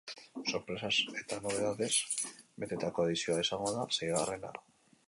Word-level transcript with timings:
Sorpresaz 0.51 1.19
eta 1.23 1.37
nobedadez 1.43 1.91
betetako 2.65 3.07
edizioa 3.11 3.47
izango 3.47 3.79
da 3.79 3.89
seigarrena. 4.01 4.57